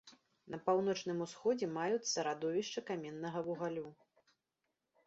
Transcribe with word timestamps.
На 0.53 0.59
паўночным 0.69 1.19
усходзе 1.25 1.69
маюцца 1.75 2.17
радовішчы 2.29 2.79
каменнага 2.89 3.39
вугалю. 3.51 3.87